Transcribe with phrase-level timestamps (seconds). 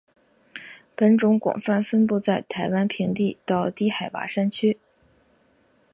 [0.97, 4.79] 本种广泛分布在台湾平地到低海拔山区。